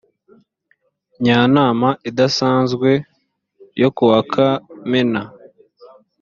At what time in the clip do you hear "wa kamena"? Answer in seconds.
4.11-5.21